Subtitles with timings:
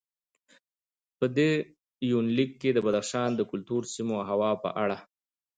[1.17, 1.51] په دې
[2.11, 4.97] یونلیک کې د بدخشان د کلتور، سیمو او هوا په اړه